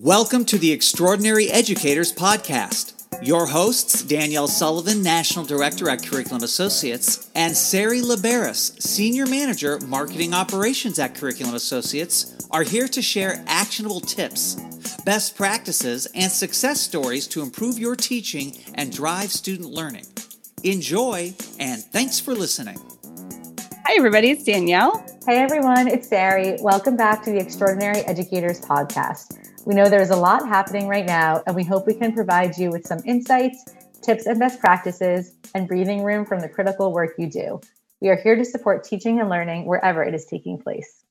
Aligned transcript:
Welcome 0.00 0.44
to 0.46 0.58
the 0.58 0.72
Extraordinary 0.72 1.48
Educators 1.52 2.12
Podcast. 2.12 3.06
Your 3.24 3.46
hosts, 3.46 4.02
Danielle 4.02 4.48
Sullivan, 4.48 5.04
National 5.04 5.44
Director 5.44 5.88
at 5.88 6.04
Curriculum 6.04 6.42
Associates, 6.42 7.30
and 7.36 7.56
Sari 7.56 8.00
Liberis, 8.00 8.82
Senior 8.82 9.24
Manager, 9.26 9.78
Marketing 9.86 10.34
Operations 10.34 10.98
at 10.98 11.14
Curriculum 11.14 11.54
Associates, 11.54 12.48
are 12.50 12.64
here 12.64 12.88
to 12.88 13.00
share 13.00 13.44
actionable 13.46 14.00
tips, 14.00 14.56
best 15.04 15.36
practices, 15.36 16.06
and 16.16 16.32
success 16.32 16.80
stories 16.80 17.28
to 17.28 17.40
improve 17.40 17.78
your 17.78 17.94
teaching 17.94 18.58
and 18.74 18.90
drive 18.90 19.30
student 19.30 19.70
learning. 19.70 20.06
Enjoy, 20.64 21.32
and 21.60 21.84
thanks 21.84 22.18
for 22.18 22.34
listening. 22.34 22.80
Hi, 23.86 23.96
everybody. 23.98 24.30
It's 24.30 24.44
Danielle. 24.44 25.04
Hi, 25.26 25.34
everyone. 25.34 25.88
It's 25.88 26.08
Sari. 26.08 26.56
Welcome 26.62 26.96
back 26.96 27.22
to 27.24 27.30
the 27.30 27.38
Extraordinary 27.38 28.00
Educators 28.06 28.58
Podcast. 28.62 29.36
We 29.66 29.74
know 29.74 29.90
there's 29.90 30.08
a 30.08 30.16
lot 30.16 30.48
happening 30.48 30.88
right 30.88 31.04
now, 31.04 31.42
and 31.46 31.54
we 31.54 31.64
hope 31.64 31.86
we 31.86 31.92
can 31.92 32.14
provide 32.14 32.56
you 32.56 32.70
with 32.70 32.86
some 32.86 33.00
insights, 33.04 33.62
tips, 34.00 34.24
and 34.24 34.38
best 34.38 34.58
practices, 34.58 35.34
and 35.54 35.68
breathing 35.68 36.02
room 36.02 36.24
from 36.24 36.40
the 36.40 36.48
critical 36.48 36.94
work 36.94 37.10
you 37.18 37.28
do. 37.28 37.60
We 38.00 38.08
are 38.08 38.16
here 38.16 38.36
to 38.36 38.44
support 38.46 38.84
teaching 38.84 39.20
and 39.20 39.28
learning 39.28 39.66
wherever 39.66 40.02
it 40.02 40.14
is 40.14 40.24
taking 40.24 40.58
place. 40.58 41.04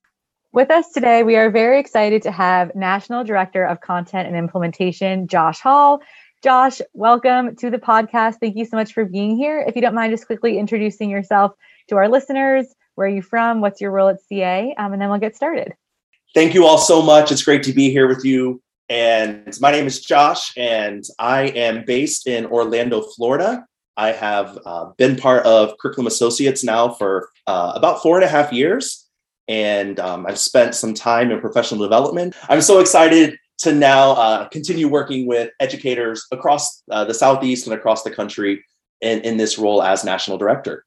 With 0.51 0.71
us 0.71 0.91
today, 0.91 1.21
we 1.21 1.35
are 1.35 1.51
very 1.51 1.79
excited 1.79 2.23
to 2.23 2.31
have 2.31 2.73
National 2.73 3.23
Director 3.23 3.63
of 3.63 3.81
Content 3.81 4.27
and 4.27 4.35
Implementation, 4.35 5.27
Josh 5.27 5.59
Hall. 5.59 6.01
Josh, 6.41 6.81
welcome 6.93 7.55
to 7.57 7.69
the 7.69 7.77
podcast. 7.77 8.37
Thank 8.39 8.57
you 8.57 8.65
so 8.65 8.77
much 8.77 8.93
for 8.93 9.05
being 9.05 9.37
here. 9.37 9.63
If 9.67 9.75
you 9.75 9.81
don't 9.83 9.93
mind 9.93 10.11
just 10.11 10.25
quickly 10.25 10.57
introducing 10.57 11.11
yourself 11.11 11.53
to 11.89 11.95
our 11.95 12.09
listeners, 12.09 12.67
where 12.95 13.07
are 13.07 13.09
you 13.09 13.21
from? 13.21 13.61
What's 13.61 13.81
your 13.81 13.91
role 13.91 14.09
at 14.09 14.21
CA? 14.21 14.73
Um, 14.77 14.93
and 14.93 15.01
then 15.01 15.09
we'll 15.09 15.19
get 15.19 15.35
started 15.35 15.73
thank 16.33 16.53
you 16.53 16.65
all 16.65 16.77
so 16.77 17.01
much. 17.01 17.31
It's 17.31 17.43
great 17.43 17.63
to 17.63 17.73
be 17.73 17.91
here 17.91 18.07
with 18.07 18.25
you. 18.25 18.61
And 18.89 19.55
my 19.61 19.71
name 19.71 19.87
is 19.87 20.01
Josh, 20.01 20.51
and 20.57 21.03
I 21.17 21.43
am 21.43 21.85
based 21.85 22.27
in 22.27 22.45
Orlando, 22.47 23.01
Florida. 23.01 23.65
I 23.95 24.11
have 24.11 24.57
uh, 24.65 24.85
been 24.97 25.15
part 25.15 25.45
of 25.45 25.77
Curriculum 25.77 26.07
Associates 26.07 26.63
now 26.63 26.89
for 26.89 27.29
uh, 27.47 27.73
about 27.75 28.01
four 28.01 28.17
and 28.17 28.25
a 28.25 28.27
half 28.27 28.51
years, 28.51 29.07
and 29.47 29.99
um, 29.99 30.25
I've 30.25 30.39
spent 30.39 30.75
some 30.75 30.93
time 30.93 31.31
in 31.31 31.39
professional 31.39 31.81
development. 31.81 32.35
I'm 32.49 32.61
so 32.61 32.79
excited 32.79 33.37
to 33.59 33.73
now 33.73 34.11
uh, 34.11 34.47
continue 34.49 34.87
working 34.87 35.27
with 35.27 35.51
educators 35.59 36.25
across 36.31 36.83
uh, 36.91 37.05
the 37.05 37.13
Southeast 37.13 37.67
and 37.67 37.75
across 37.75 38.03
the 38.03 38.11
country 38.11 38.65
in, 39.01 39.21
in 39.21 39.37
this 39.37 39.57
role 39.57 39.81
as 39.81 40.03
national 40.03 40.37
director. 40.37 40.85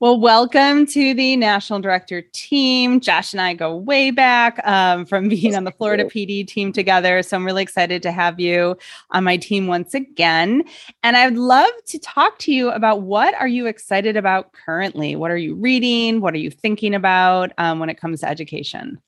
Well, 0.00 0.20
welcome 0.20 0.86
to 0.86 1.12
the 1.12 1.34
national 1.34 1.80
director 1.80 2.22
team. 2.32 3.00
Josh 3.00 3.32
and 3.32 3.40
I 3.40 3.54
go 3.54 3.74
way 3.74 4.12
back 4.12 4.64
um, 4.64 5.04
from 5.04 5.28
being 5.28 5.56
on 5.56 5.64
the 5.64 5.72
Florida 5.72 6.04
PD 6.04 6.46
team 6.46 6.72
together. 6.72 7.20
So 7.24 7.36
I'm 7.36 7.44
really 7.44 7.64
excited 7.64 8.00
to 8.04 8.12
have 8.12 8.38
you 8.38 8.78
on 9.10 9.24
my 9.24 9.36
team 9.36 9.66
once 9.66 9.94
again. 9.94 10.62
And 11.02 11.16
I'd 11.16 11.34
love 11.34 11.72
to 11.86 11.98
talk 11.98 12.38
to 12.40 12.52
you 12.52 12.70
about 12.70 13.02
what 13.02 13.34
are 13.40 13.48
you 13.48 13.66
excited 13.66 14.16
about 14.16 14.52
currently? 14.52 15.16
What 15.16 15.32
are 15.32 15.36
you 15.36 15.56
reading? 15.56 16.20
What 16.20 16.32
are 16.32 16.38
you 16.38 16.52
thinking 16.52 16.94
about 16.94 17.50
um, 17.58 17.80
when 17.80 17.90
it 17.90 18.00
comes 18.00 18.20
to 18.20 18.28
education? 18.28 19.00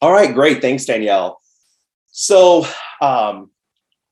All 0.00 0.12
right, 0.12 0.32
great. 0.32 0.60
Thanks, 0.60 0.84
Danielle. 0.84 1.40
So 2.12 2.64
um, 3.00 3.50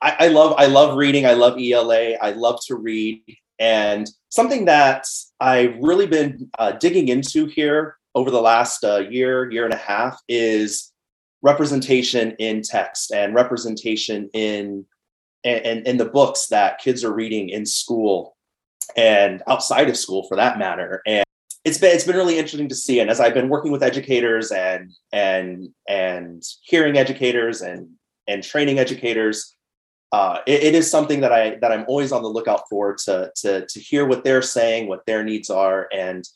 I, 0.03 0.17
I 0.19 0.29
love 0.29 0.55
I 0.59 0.67
love 0.67 0.97
reading. 0.97 1.25
I 1.25 1.35
love 1.35 1.57
ELA. 1.57 2.15
I 2.15 2.33
love 2.33 2.59
to 2.67 2.75
read. 2.75 3.23
And 3.61 4.11
something 4.31 4.65
that 4.65 5.07
I've 5.39 5.77
really 5.81 6.07
been 6.07 6.51
uh, 6.59 6.73
digging 6.73 7.09
into 7.09 7.47
here 7.47 7.99
over 8.15 8.31
the 8.31 8.41
last 8.41 8.83
uh, 8.83 9.05
year, 9.11 9.51
year 9.51 9.65
and 9.65 9.75
a 9.75 9.79
half 9.79 10.21
is 10.29 10.93
representation 11.43 12.33
in 12.39 12.63
text 12.63 13.13
and 13.13 13.35
representation 13.35 14.29
in 14.33 14.85
and 15.43 15.87
in 15.87 15.97
the 15.97 16.05
books 16.05 16.49
that 16.49 16.79
kids 16.81 17.03
are 17.03 17.15
reading 17.15 17.49
in 17.49 17.65
school 17.65 18.37
and 18.97 19.43
outside 19.47 19.89
of 19.89 19.97
school 19.97 20.27
for 20.29 20.37
that 20.37 20.59
matter. 20.59 21.01
And 21.07 21.25
it's 21.65 21.79
been 21.79 21.95
it's 21.95 22.05
been 22.05 22.17
really 22.17 22.39
interesting 22.39 22.69
to 22.69 22.75
see. 22.75 23.01
And 23.01 23.11
as 23.11 23.21
I've 23.21 23.35
been 23.35 23.49
working 23.49 23.73
with 23.73 23.83
educators 23.83 24.51
and 24.51 24.91
and 25.13 25.69
and 25.89 26.43
hearing 26.63 26.99
educators 26.99 27.63
and 27.63 27.89
and 28.27 28.43
training 28.43 28.79
educators, 28.79 29.57
uh, 30.13 30.39
it, 30.47 30.63
it 30.63 30.75
is 30.75 30.91
something 30.91 31.21
that 31.21 31.33
I 31.33 31.57
that 31.57 31.71
I'm 31.71 31.85
always 31.87 32.13
on 32.13 32.23
the 32.23 32.29
lookout 32.29 32.69
for 32.69 32.95
to 33.05 33.31
to 33.37 33.67
to 33.67 33.81
hear 33.81 34.07
what 34.07 34.25
they're 34.25 34.43
saying, 34.43 34.89
what 34.89 35.07
their 35.07 35.23
needs 35.23 35.51
are. 35.51 35.89
And 35.93 36.29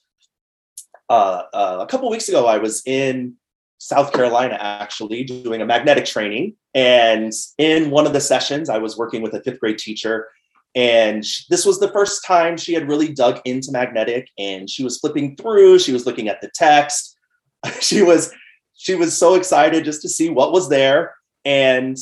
uh, 1.08 1.42
uh, 1.52 1.78
a 1.80 1.86
couple 1.86 2.08
weeks 2.08 2.28
ago, 2.28 2.46
I 2.46 2.58
was 2.58 2.82
in 2.86 3.34
South 3.78 4.12
Carolina 4.12 4.56
actually 4.60 5.24
doing 5.24 5.60
a 5.60 5.66
magnetic 5.66 6.04
training, 6.04 6.54
and 6.74 7.32
in 7.58 7.90
one 7.90 8.06
of 8.06 8.12
the 8.12 8.20
sessions, 8.20 8.70
I 8.70 8.78
was 8.78 8.96
working 8.96 9.22
with 9.22 9.34
a 9.34 9.42
fifth 9.42 9.60
grade 9.60 9.78
teacher. 9.78 10.28
And 10.76 11.24
she, 11.24 11.44
this 11.50 11.64
was 11.64 11.78
the 11.78 11.92
first 11.92 12.24
time 12.24 12.56
she 12.56 12.74
had 12.74 12.88
really 12.88 13.12
dug 13.12 13.40
into 13.44 13.72
magnetic, 13.72 14.28
and 14.38 14.70
she 14.70 14.84
was 14.84 14.98
flipping 14.98 15.36
through. 15.36 15.80
She 15.80 15.92
was 15.92 16.06
looking 16.06 16.28
at 16.28 16.40
the 16.40 16.50
text. 16.54 17.16
she 17.80 18.02
was 18.02 18.32
she 18.74 18.94
was 18.94 19.16
so 19.16 19.34
excited 19.34 19.84
just 19.84 20.02
to 20.02 20.08
see 20.08 20.28
what 20.28 20.52
was 20.52 20.68
there. 20.68 21.14
And 21.44 21.96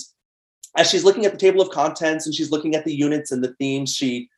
as 0.77 0.91
she's 0.91 1.05
looking 1.05 1.27
at 1.27 1.33
the 1.33 1.39
table 1.39 1.61
of 1.61 1.71
contents 1.71 2.27
and 2.27 2.35
she's 2.35 2.51
looking 2.51 2.75
at 2.75 2.85
the 2.85 2.95
units 2.95 3.33
and 3.33 3.43
the 3.43 3.55
themes, 3.55 3.95
she 3.95 4.29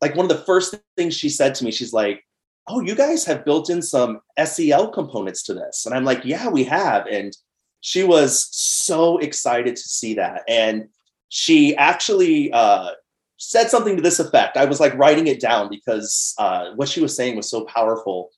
like 0.00 0.16
one 0.16 0.30
of 0.30 0.36
the 0.36 0.44
first 0.44 0.74
things 0.96 1.14
she 1.14 1.28
said 1.28 1.54
to 1.56 1.64
me, 1.64 1.70
she's 1.70 1.92
like, 1.92 2.24
Oh, 2.68 2.80
you 2.80 2.94
guys 2.94 3.24
have 3.24 3.44
built 3.44 3.70
in 3.70 3.82
some 3.82 4.20
SEL 4.42 4.90
components 4.90 5.42
to 5.44 5.54
this. 5.54 5.86
And 5.86 5.94
I'm 5.94 6.04
like, 6.04 6.24
Yeah, 6.24 6.48
we 6.48 6.64
have. 6.64 7.06
And 7.06 7.36
she 7.80 8.04
was 8.04 8.48
so 8.52 9.18
excited 9.18 9.74
to 9.76 9.82
see 9.82 10.14
that. 10.14 10.42
And 10.48 10.88
she 11.28 11.76
actually 11.76 12.52
uh, 12.52 12.90
said 13.38 13.70
something 13.70 13.96
to 13.96 14.02
this 14.02 14.20
effect. 14.20 14.56
I 14.56 14.66
was 14.66 14.80
like 14.80 14.94
writing 14.94 15.26
it 15.26 15.40
down 15.40 15.68
because 15.68 16.34
uh, 16.38 16.72
what 16.74 16.88
she 16.88 17.00
was 17.00 17.16
saying 17.16 17.36
was 17.36 17.50
so 17.50 17.64
powerful. 17.64 18.30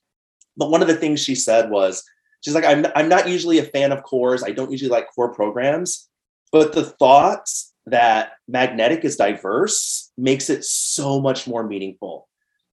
But 0.56 0.70
one 0.70 0.82
of 0.82 0.88
the 0.88 0.96
things 0.96 1.20
she 1.20 1.34
said 1.34 1.70
was, 1.70 2.04
she's 2.42 2.54
like, 2.54 2.64
I'm, 2.64 2.86
I'm 2.94 3.08
not 3.08 3.28
usually 3.28 3.58
a 3.58 3.64
fan 3.64 3.92
of 3.92 4.02
cores. 4.04 4.42
I 4.42 4.50
don't 4.52 4.70
usually 4.70 4.90
like 4.90 5.12
core 5.12 5.34
programs 5.34 6.08
but 6.52 6.72
the 6.72 6.84
thought 6.84 7.48
that 7.86 8.32
magnetic 8.46 9.04
is 9.04 9.16
diverse 9.16 10.12
makes 10.16 10.50
it 10.50 10.64
so 10.64 11.20
much 11.20 11.48
more 11.48 11.66
meaningful. 11.66 12.28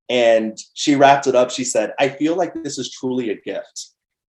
And 0.09 0.57
she 0.73 0.95
wrapped 0.95 1.27
it 1.27 1.35
up. 1.35 1.49
She 1.49 1.63
said, 1.63 1.93
I 1.99 2.09
feel 2.09 2.35
like 2.35 2.53
this 2.53 2.77
is 2.77 2.91
truly 2.91 3.29
a 3.31 3.41
gift. 3.41 3.91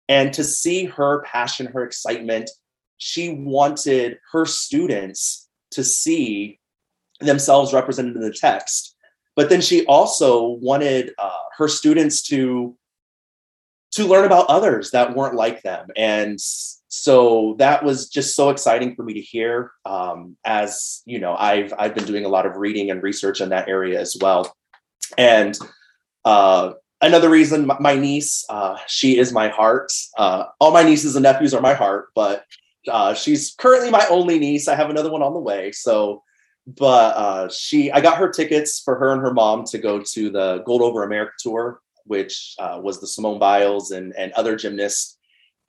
And 0.10 0.34
to 0.34 0.44
see 0.44 0.86
her 0.86 1.22
passion, 1.24 1.68
her 1.68 1.84
excitement, 1.84 2.50
she 2.98 3.34
wanted 3.34 4.20
her 4.32 4.46
students 4.46 5.48
to 5.72 5.84
see 5.84 6.60
themselves 7.20 7.74
represented 7.74 8.16
in 8.16 8.22
the 8.22 8.34
text. 8.34 8.96
But 9.36 9.50
then 9.50 9.62
she 9.62 9.86
also 9.86 10.48
wanted 10.48 11.14
uh, 11.18 11.32
her 11.58 11.68
students 11.68 12.22
to 12.24 12.76
to 13.92 14.06
learn 14.06 14.26
about 14.26 14.48
others 14.48 14.92
that 14.92 15.16
weren't 15.16 15.34
like 15.34 15.64
them 15.64 15.88
and 15.96 16.38
so 16.98 17.56
that 17.60 17.84
was 17.84 18.10
just 18.10 18.36
so 18.36 18.50
exciting 18.50 18.96
for 18.96 19.04
me 19.04 19.14
to 19.14 19.22
hear 19.22 19.72
um, 19.86 20.38
as 20.46 21.02
you 21.06 21.20
know 21.20 21.36
i've 21.38 21.74
i've 21.78 21.96
been 21.96 22.06
doing 22.06 22.26
a 22.26 22.30
lot 22.30 22.46
of 22.46 22.58
reading 22.58 22.92
and 22.92 23.04
research 23.04 23.42
in 23.42 23.50
that 23.50 23.68
area 23.68 24.00
as 24.00 24.16
well. 24.20 24.56
And 25.18 25.58
uh, 26.26 26.74
another 27.02 27.30
reason 27.30 27.70
my 27.80 27.96
niece 27.96 28.46
uh, 28.50 28.78
she 28.88 29.18
is 29.18 29.32
my 29.32 29.48
heart 29.48 29.92
uh, 30.18 30.46
all 30.60 30.72
my 30.72 30.84
nieces 30.84 31.16
and 31.16 31.24
nephews 31.24 31.54
are 31.54 31.62
my 31.62 31.74
heart 31.74 32.10
but 32.16 32.44
uh, 32.90 33.14
she's 33.14 33.54
currently 33.56 33.92
my 33.92 34.06
only 34.10 34.40
niece. 34.40 34.70
I 34.70 34.76
have 34.76 34.90
another 34.90 35.12
one 35.12 35.22
on 35.22 35.34
the 35.34 35.40
way. 35.40 35.74
So 35.74 36.24
but 36.68 37.16
uh, 37.16 37.50
she 37.50 37.90
i 37.92 38.02
got 38.02 38.18
her 38.18 38.30
tickets 38.30 38.82
for 38.82 39.00
her 39.00 39.14
and 39.14 39.22
her 39.22 39.34
mom 39.34 39.64
to 39.64 39.78
go 39.78 40.02
to 40.02 40.30
the 40.30 40.62
gold 40.66 40.82
over 40.82 41.04
america 41.04 41.32
tour 41.40 41.80
which 42.06 42.56
uh, 42.60 42.80
was 42.82 43.02
the 43.02 43.08
simone 43.08 43.40
biles 43.40 43.92
and, 43.92 44.14
and 44.18 44.32
other 44.34 44.56
gymnasts 44.56 45.17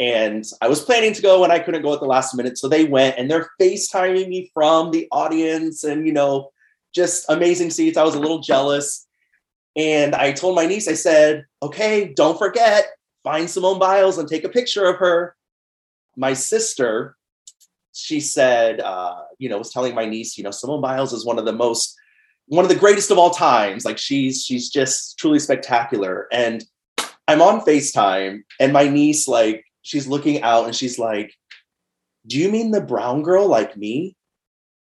and 0.01 0.45
I 0.61 0.69
was 0.69 0.85
planning 0.85 1.13
to 1.13 1.23
go 1.23 1.43
and 1.43 1.53
I 1.53 1.59
couldn't 1.59 1.83
go 1.83 1.93
at 1.93 2.01
the 2.01 2.07
last 2.07 2.35
minute. 2.35 2.57
So 2.57 2.69
they 2.69 2.85
went 2.85 3.19
and 3.19 3.29
they're 3.29 3.51
FaceTiming 3.61 4.29
me 4.29 4.51
from 4.55 4.93
the 4.93 5.09
audience 5.11 5.83
and, 5.83 6.07
you 6.07 6.13
know, 6.13 6.51
just 6.95 7.25
amazing 7.29 7.71
seats. 7.71 7.97
I 7.97 8.05
was 8.05 8.15
a 8.15 8.21
little 8.21 8.39
jealous. 8.39 9.07
And 9.77 10.15
I 10.15 10.33
told 10.33 10.55
my 10.55 10.67
niece, 10.67 10.89
I 10.89 10.95
said, 10.95 11.47
okay, 11.63 12.13
don't 12.15 12.39
forget, 12.39 12.87
find 13.25 13.51
Simone 13.51 13.79
Biles 13.79 14.19
and 14.19 14.29
take 14.29 14.45
a 14.45 14.49
picture 14.49 14.87
of 14.87 14.97
her. 14.97 15.37
My 16.17 16.33
sister, 16.33 17.17
she 17.93 18.21
said, 18.21 18.81
uh, 18.81 19.23
you 19.39 19.49
know, 19.49 19.59
was 19.59 19.73
telling 19.73 19.95
my 19.95 20.05
niece, 20.05 20.39
you 20.39 20.45
know, 20.45 20.51
Simone 20.51 20.81
Biles 20.81 21.13
is 21.13 21.25
one 21.27 21.39
of 21.39 21.45
the 21.45 21.53
most, 21.53 21.97
one 22.47 22.65
of 22.65 22.71
the 22.71 22.77
greatest 22.77 23.11
of 23.11 23.19
all 23.19 23.31
times. 23.31 23.85
Like 23.85 23.99
she's, 23.99 24.45
she's 24.45 24.71
just 24.71 25.19
truly 25.19 25.39
spectacular. 25.39 26.29
And 26.33 26.65
I'm 27.27 27.43
on 27.43 27.61
FaceTime 27.61 28.43
and 28.59 28.73
my 28.73 28.89
niece, 28.89 29.29
like, 29.29 29.65
she's 29.83 30.07
looking 30.07 30.43
out 30.43 30.67
and 30.67 30.75
she's 30.75 30.99
like, 30.99 31.33
Do 32.27 32.39
you 32.39 32.51
mean 32.51 32.71
the 32.71 32.81
brown 32.81 33.23
girl 33.23 33.47
like 33.47 33.77
me? 33.77 34.17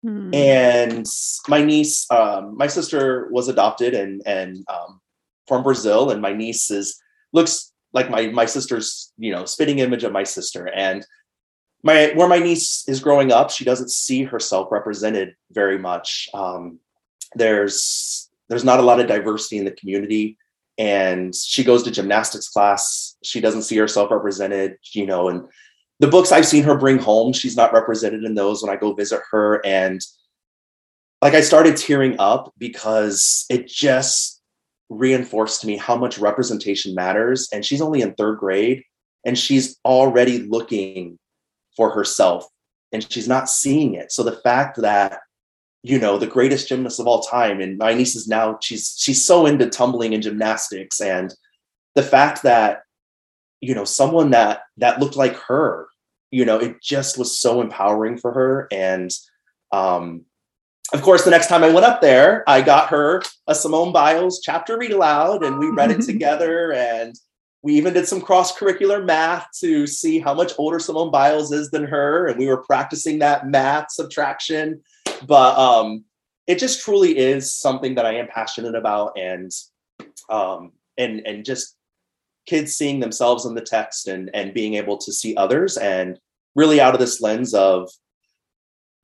Hmm. 0.04 0.34
And 0.34 1.06
my 1.48 1.64
niece, 1.64 2.10
um, 2.10 2.58
my 2.58 2.68
sister 2.68 3.28
was 3.32 3.48
adopted 3.48 3.94
and 3.94 4.22
and 4.26 4.66
um, 4.68 5.00
from 5.48 5.64
Brazil, 5.64 6.10
and 6.10 6.22
my 6.22 6.34
niece 6.34 6.72
is 6.72 7.00
looks 7.34 7.72
like 7.94 8.10
my 8.10 8.28
my 8.28 8.46
sister's 8.46 9.14
you 9.18 9.32
know 9.32 9.46
spitting 9.46 9.80
image 9.80 10.04
of 10.04 10.12
my 10.12 10.24
sister. 10.24 10.68
And 10.68 11.06
my 11.84 12.14
where 12.16 12.28
my 12.28 12.40
niece 12.40 12.84
is 12.88 13.00
growing 13.00 13.32
up, 13.32 13.52
she 13.52 13.66
doesn't 13.66 13.92
see 13.92 14.24
herself 14.24 14.72
represented 14.72 15.36
very 15.52 15.78
much. 15.78 16.30
Um, 16.34 16.80
there's 17.36 18.30
there's 18.50 18.66
not 18.66 18.80
a 18.80 18.84
lot 18.84 19.00
of 19.00 19.08
diversity 19.08 19.58
in 19.58 19.66
the 19.66 19.72
community, 19.72 20.38
and 20.78 21.36
she 21.36 21.64
goes 21.64 21.84
to 21.84 21.92
gymnastics 21.92 22.48
class. 22.48 23.16
She 23.24 23.42
doesn't 23.42 23.64
see 23.64 23.78
herself 23.78 24.12
represented, 24.12 24.78
you 24.94 25.06
know, 25.06 25.30
and 25.30 25.48
the 26.00 26.08
books 26.08 26.32
I've 26.32 26.48
seen 26.48 26.64
her 26.64 26.76
bring 26.76 26.98
home, 26.98 27.32
she's 27.32 27.56
not 27.56 27.74
represented 27.74 28.24
in 28.24 28.34
those 28.34 28.64
when 28.64 28.72
I 28.72 28.76
go 28.76 28.94
visit 28.94 29.22
her. 29.30 29.64
And 29.66 30.02
like 31.22 31.36
I 31.36 31.42
started 31.42 31.78
tearing 31.78 32.16
up 32.20 32.52
because 32.58 33.46
it 33.50 33.68
just 33.68 34.42
reinforced 34.90 35.62
to 35.62 35.68
me 35.68 35.78
how 35.78 35.96
much 35.96 36.18
representation 36.18 36.96
matters. 36.96 37.48
And 37.54 37.64
she's 37.64 37.82
only 37.82 38.02
in 38.02 38.16
third 38.16 38.40
grade 38.40 38.84
and 39.26 39.38
she's 39.38 39.78
already 39.86 40.40
looking 40.40 41.20
for 41.78 41.92
herself 41.92 42.48
and 42.92 43.10
she's 43.12 43.28
not 43.28 43.50
seeing 43.50 43.94
it. 43.94 44.12
So 44.12 44.24
the 44.24 44.40
fact 44.42 44.82
that 44.82 45.20
you 45.84 46.00
know 46.00 46.18
the 46.18 46.28
greatest 46.28 46.68
gymnast 46.68 47.00
of 47.00 47.08
all 47.08 47.22
time. 47.22 47.60
And 47.60 47.78
my 47.78 47.94
niece 47.94 48.16
is 48.16 48.28
now 48.28 48.58
she's 48.62 48.96
she's 48.98 49.24
so 49.24 49.46
into 49.46 49.70
tumbling 49.70 50.14
and 50.14 50.24
gymnastics 50.24 51.02
and 51.02 51.34
the 51.96 52.04
fact 52.04 52.44
that 52.44 52.84
you 53.60 53.74
know 53.74 53.86
someone 53.86 54.32
that 54.32 54.62
that 54.78 55.00
looked 55.00 55.16
like 55.16 55.36
her 55.36 55.88
you 56.30 56.46
know 56.46 56.58
it 56.58 56.82
just 56.82 57.18
was 57.18 57.38
so 57.38 57.62
empowering 57.62 58.18
for 58.18 58.34
her. 58.34 58.68
And 58.72 59.12
um 59.72 60.26
of 60.94 61.02
course 61.02 61.24
the 61.24 61.32
next 61.32 61.48
time 61.48 61.64
i 61.64 61.72
went 61.72 61.86
up 61.86 62.02
there 62.02 62.44
i 62.50 62.62
got 62.62 62.90
her 62.90 63.22
a 63.48 63.56
simone 63.56 63.94
biles 63.94 64.42
chapter 64.44 64.78
read 64.78 64.92
aloud 64.92 65.42
and 65.42 65.58
we 65.58 65.70
read 65.70 65.92
it 65.92 66.02
together. 66.06 66.74
And 66.74 67.16
we 67.64 67.76
even 67.76 67.94
did 67.94 68.08
some 68.08 68.22
cross 68.22 68.58
curricular 68.58 69.06
math 69.06 69.48
to 69.60 69.86
see 69.86 70.20
how 70.20 70.34
much 70.34 70.54
older 70.58 70.80
Simone 70.80 71.12
Biles 71.12 71.52
is 71.52 71.70
than 71.70 71.84
her. 71.84 72.28
And 72.28 72.40
we 72.40 72.48
were 72.48 72.64
practicing 72.64 73.20
that 73.20 73.48
math 73.48 73.92
subtraction. 73.92 74.82
But 75.28 75.58
um, 75.58 76.04
it 76.48 76.58
just 76.58 76.84
truly 76.84 77.18
is 77.18 77.54
something 77.54 77.96
that 77.96 78.06
I 78.06 78.16
am 78.16 78.28
passionate 78.28 78.76
about. 78.76 79.18
And 79.18 79.52
um, 80.30 80.72
and 80.98 81.22
and 81.26 81.46
just 81.46 81.76
kids 82.48 82.74
seeing 82.74 83.00
themselves 83.00 83.46
in 83.46 83.54
the 83.54 83.62
text 83.62 84.08
and 84.08 84.30
and 84.34 84.54
being 84.54 84.74
able 84.76 84.98
to 84.98 85.14
see 85.14 85.36
others 85.36 85.78
and 85.78 86.20
really 86.56 86.82
out 86.82 86.94
of 86.94 87.00
this 87.00 87.22
lens 87.22 87.54
of 87.54 87.90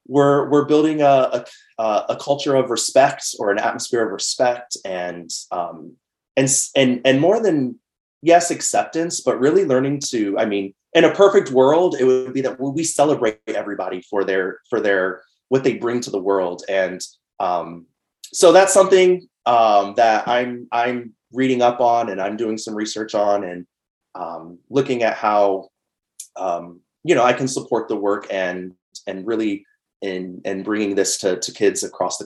we're 0.08 0.50
we're 0.50 0.66
building 0.66 1.02
a 1.02 1.46
a, 1.78 2.06
a 2.10 2.18
culture 2.20 2.56
of 2.56 2.72
respect 2.72 3.36
or 3.40 3.52
an 3.52 3.60
atmosphere 3.60 4.06
of 4.06 4.12
respect 4.12 4.76
and 4.86 5.30
um, 5.52 5.94
and 6.36 6.50
and 6.76 7.02
and 7.06 7.22
more 7.22 7.42
than 7.42 7.78
yes, 8.22 8.52
acceptance, 8.52 9.22
but 9.22 9.40
really 9.40 9.66
learning 9.66 10.02
to, 10.10 10.38
I 10.38 10.46
mean, 10.46 10.74
in 10.94 11.04
a 11.04 11.14
perfect 11.14 11.52
world, 11.52 11.96
it 12.00 12.06
would 12.06 12.34
be 12.34 12.42
that 12.42 12.60
we 12.60 12.84
celebrate 12.84 13.40
everybody 13.48 14.02
for 14.02 14.24
their, 14.24 14.60
for 14.70 14.80
their, 14.80 15.22
what 15.50 15.64
they 15.64 15.78
bring 15.78 16.02
to 16.02 16.10
the 16.10 16.22
world. 16.22 16.64
And 16.68 17.02
um, 17.40 17.86
so 18.24 18.52
that's 18.52 18.74
something 18.74 19.28
um, 19.46 19.94
that 19.96 20.28
I'm, 20.28 20.68
I'm 20.72 21.14
reading 21.32 21.62
up 21.62 21.80
on 21.80 22.10
and 22.10 22.20
I'm 22.20 22.38
doing 22.38 22.58
some 22.58 22.76
research 22.76 23.14
on 23.14 23.44
and 23.44 23.68
um, 24.16 24.60
looking 24.70 25.04
at 25.04 25.16
how, 25.16 25.70
um, 26.36 26.82
you 27.04 27.16
know, 27.16 27.24
I 27.24 27.34
can 27.34 27.48
support 27.48 27.88
the 27.88 27.96
work 27.96 28.28
and, 28.32 28.74
and 29.06 29.26
really 29.28 29.66
in, 30.02 30.42
and 30.46 30.66
bringing 30.66 30.96
this 30.96 31.18
to, 31.20 31.38
to 31.40 31.52
kids 31.52 31.84
across 31.84 32.18
the 32.18 32.26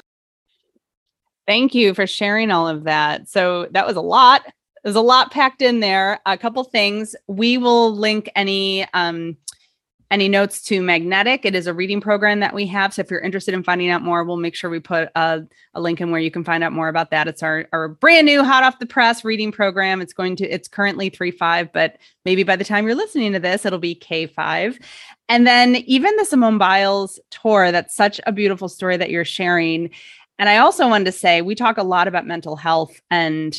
Thank 1.48 1.76
you 1.76 1.94
for 1.94 2.08
sharing 2.08 2.52
all 2.52 2.68
of 2.68 2.86
that. 2.86 3.28
So 3.28 3.68
that 3.72 3.86
was 3.86 3.98
a 3.98 4.02
lot 4.02 4.44
there's 4.84 4.96
a 4.96 5.02
lot 5.02 5.32
packed 5.32 5.62
in 5.62 5.80
there. 5.80 6.20
A 6.26 6.38
couple 6.38 6.64
things. 6.64 7.16
We 7.28 7.58
will 7.58 7.96
link 7.96 8.30
any 8.36 8.86
um, 8.94 9.38
any 10.12 10.28
notes 10.28 10.62
to 10.62 10.82
Magnetic. 10.82 11.46
It 11.46 11.56
is 11.56 11.68
a 11.68 11.74
reading 11.74 12.02
program 12.02 12.42
that 12.42 12.54
we 12.54 12.68
have. 12.68 12.94
So 12.94 13.00
if 13.00 13.10
you're 13.10 13.22
interested 13.22 13.54
in 13.54 13.64
finding 13.64 13.90
out 13.90 14.02
more, 14.02 14.26
we'll 14.26 14.36
make 14.36 14.56
sure 14.56 14.70
we 14.70 14.82
put 14.82 15.10
a, 15.16 15.44
a 15.74 15.80
link 15.80 16.02
in 16.02 16.12
where 16.12 16.20
you 16.20 16.30
can 16.30 16.44
find 16.44 16.66
out 16.66 16.74
more 16.74 16.90
about 16.90 17.12
that. 17.12 17.30
It's 17.30 17.42
our, 17.42 17.66
our 17.72 17.88
brand 17.88 18.26
new 18.26 18.44
hot 18.44 18.64
off 18.64 18.80
the 18.80 18.86
press 18.86 19.24
reading 19.24 19.54
program. 19.54 20.02
It's 20.02 20.12
going 20.12 20.36
to, 20.36 20.50
it's 20.50 20.68
currently 20.68 21.10
three 21.10 21.32
five, 21.32 21.72
but 21.72 21.98
maybe 22.26 22.44
by 22.44 22.58
the 22.58 22.66
time 22.66 22.86
you're 22.86 22.94
listening 22.94 23.32
to 23.32 23.40
this, 23.40 23.66
it'll 23.66 23.80
be 23.80 23.96
K5. 23.96 24.84
And 25.30 25.48
then 25.48 25.78
even 25.78 26.14
the 26.18 26.26
Simone 26.26 26.58
Biles 26.58 27.18
tour, 27.30 27.72
that's 27.72 27.96
such 27.96 28.20
a 28.28 28.34
beautiful 28.34 28.68
story 28.68 28.98
that 28.98 29.12
you're 29.12 29.24
sharing. 29.24 29.92
And 30.38 30.50
I 30.50 30.58
also 30.58 30.90
wanted 30.90 31.06
to 31.06 31.14
say, 31.14 31.42
we 31.42 31.56
talk 31.56 31.78
a 31.78 31.84
lot 31.84 32.10
about 32.10 32.28
mental 32.28 32.58
health 32.58 33.00
and 33.10 33.58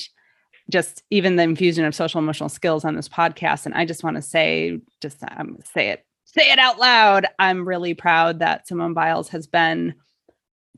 just 0.72 1.04
even 1.10 1.36
the 1.36 1.42
infusion 1.42 1.84
of 1.84 1.94
social 1.94 2.18
emotional 2.18 2.48
skills 2.48 2.84
on 2.84 2.96
this 2.96 3.08
podcast. 3.08 3.66
And 3.66 3.74
I 3.74 3.84
just 3.84 4.02
want 4.02 4.16
to 4.16 4.22
say, 4.22 4.80
just 5.00 5.22
um, 5.36 5.58
say 5.72 5.90
it, 5.90 6.04
say 6.24 6.50
it 6.50 6.58
out 6.58 6.78
loud. 6.78 7.26
I'm 7.38 7.68
really 7.68 7.94
proud 7.94 8.40
that 8.40 8.66
Simone 8.66 8.94
Biles 8.94 9.28
has 9.28 9.46
been 9.46 9.94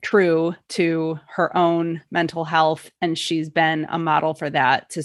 true 0.03 0.55
to 0.71 1.19
her 1.29 1.57
own 1.57 2.03
mental 2.11 2.45
health, 2.45 2.91
and 3.01 3.19
she's 3.19 3.49
been 3.49 3.87
a 3.89 3.99
model 3.99 4.35
for 4.35 4.51
that 4.51 4.91
to 4.91 5.03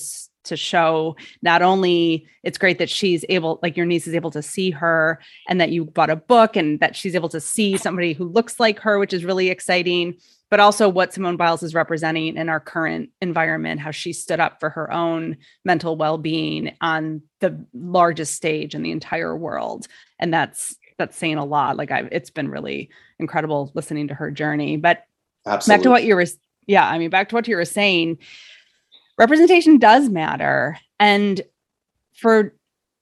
to 0.50 0.58
show 0.58 1.16
not 1.42 1.62
only 1.62 2.28
it's 2.44 2.58
great 2.58 2.78
that 2.78 2.90
she's 2.90 3.26
able 3.30 3.60
like 3.64 3.78
your 3.78 3.86
niece 3.86 4.08
is 4.08 4.14
able 4.14 4.32
to 4.32 4.42
see 4.42 4.70
her 4.72 5.20
and 5.48 5.60
that 5.60 5.72
you 5.72 5.86
bought 5.86 6.10
a 6.10 6.16
book 6.16 6.56
and 6.56 6.80
that 6.80 6.96
she's 6.96 7.16
able 7.16 7.30
to 7.30 7.40
see 7.40 7.78
somebody 7.78 8.14
who 8.14 8.26
looks 8.26 8.60
like 8.60 8.80
her 8.80 9.00
which 9.00 9.14
is 9.14 9.26
really 9.26 9.50
exciting 9.50 10.16
but 10.50 10.60
also 10.60 10.90
what 10.90 11.14
Simone 11.14 11.38
Biles 11.38 11.64
is 11.64 11.76
representing 11.76 12.36
in 12.36 12.50
our 12.50 12.60
current 12.60 13.12
environment, 13.22 13.80
how 13.80 13.92
she 13.92 14.14
stood 14.14 14.40
up 14.40 14.60
for 14.60 14.72
her 14.72 14.92
own 14.92 15.38
mental 15.64 15.96
well-being 15.96 16.76
on 16.82 17.22
the 17.40 17.66
largest 17.74 18.34
stage 18.34 18.74
in 18.74 18.82
the 18.82 18.92
entire 18.92 19.38
world. 19.38 19.88
And 20.18 20.34
that's 20.34 20.76
that's 20.98 21.18
saying 21.18 21.38
a 21.38 21.46
lot. 21.46 21.78
Like 21.78 21.92
I've 21.92 22.10
it's 22.12 22.32
been 22.32 22.50
really 22.50 22.90
incredible 23.20 23.72
listening 23.76 24.08
to 24.08 24.16
her 24.16 24.32
journey. 24.32 24.78
But 24.78 25.04
Absolutely. 25.46 25.78
back 25.78 25.84
to 25.84 25.90
what 25.90 26.04
you 26.04 26.16
were 26.16 26.26
yeah, 26.68 26.88
I 26.88 26.98
mean 26.98 27.10
back 27.10 27.30
to 27.30 27.36
what 27.36 27.48
you 27.48 27.56
were 27.56 27.66
saying, 27.66 28.18
representation 29.20 29.78
does 29.78 30.10
matter. 30.10 30.80
And 31.00 31.42
for 32.16 32.54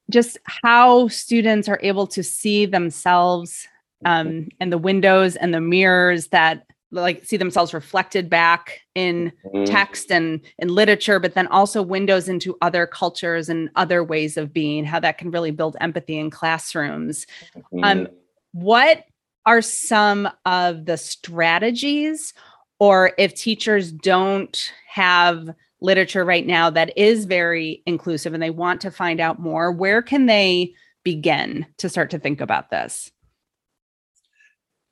just 0.09 0.37
how 0.43 1.07
students 1.07 1.69
are 1.69 1.79
able 1.81 2.07
to 2.07 2.23
see 2.23 2.65
themselves 2.65 3.67
um, 4.05 4.49
and 4.59 4.71
the 4.71 4.77
windows 4.77 5.35
and 5.35 5.53
the 5.53 5.61
mirrors 5.61 6.27
that 6.27 6.65
like 6.91 7.25
see 7.25 7.35
themselves 7.35 7.73
reflected 7.73 8.29
back 8.29 8.79
in 8.95 9.31
mm-hmm. 9.45 9.65
text 9.65 10.09
and 10.09 10.39
in 10.59 10.69
literature 10.69 11.19
but 11.19 11.33
then 11.33 11.47
also 11.47 11.81
windows 11.81 12.29
into 12.29 12.57
other 12.61 12.87
cultures 12.87 13.49
and 13.49 13.69
other 13.75 14.05
ways 14.05 14.37
of 14.37 14.53
being 14.53 14.85
how 14.85 14.97
that 14.97 15.17
can 15.17 15.29
really 15.29 15.51
build 15.51 15.75
empathy 15.81 16.17
in 16.17 16.29
classrooms 16.29 17.27
mm-hmm. 17.57 17.83
um 17.83 18.07
what 18.53 19.03
are 19.45 19.61
some 19.61 20.29
of 20.45 20.85
the 20.85 20.95
strategies 20.95 22.33
or 22.79 23.11
if 23.17 23.33
teachers 23.33 23.91
don't 23.91 24.71
have 24.87 25.49
literature 25.79 26.25
right 26.25 26.47
now 26.47 26.69
that 26.69 26.97
is 26.97 27.25
very 27.25 27.83
inclusive 27.85 28.33
and 28.33 28.41
they 28.41 28.49
want 28.49 28.81
to 28.81 28.91
find 28.91 29.19
out 29.19 29.39
more 29.39 29.71
where 29.71 30.01
can 30.01 30.25
they 30.25 30.73
begin 31.03 31.65
to 31.77 31.87
start 31.87 32.09
to 32.09 32.19
think 32.19 32.41
about 32.41 32.69
this 32.69 33.11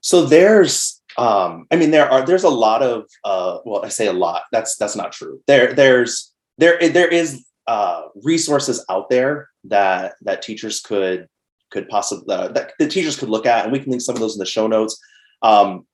so 0.02 0.26
there's 0.26 1.02
um, 1.18 1.66
I 1.72 1.78
mean, 1.78 1.92
there 1.92 2.10
are 2.10 2.26
there's 2.26 2.44
a 2.44 2.50
lot 2.50 2.82
of 2.82 3.06
uh, 3.24 3.60
well, 3.66 3.86
I 3.86 3.90
say 3.90 4.08
a 4.08 4.14
lot. 4.14 4.44
That's 4.52 4.76
that's 4.76 4.96
not 4.96 5.12
true. 5.12 5.42
There 5.48 5.74
there's 5.74 6.34
there 6.58 6.78
there 6.90 7.08
is 7.08 7.46
uh, 7.68 8.04
resources 8.24 8.84
out 8.90 9.10
there 9.10 9.50
that 9.66 10.16
that 10.22 10.42
teachers 10.42 10.82
could 10.82 11.28
could 11.72 11.88
possibly 11.88 12.36
uh, 12.36 12.50
that 12.50 12.74
the 12.80 12.88
teachers 12.88 13.18
could 13.18 13.30
look 13.30 13.46
at, 13.46 13.64
and 13.64 13.72
we 13.72 13.80
can 13.80 13.92
link 13.92 14.02
some 14.02 14.16
of 14.16 14.22
those 14.22 14.36
in 14.36 14.40
the 14.40 14.46
show 14.46 14.68
notes. 14.68 15.00
Um, 15.42 15.86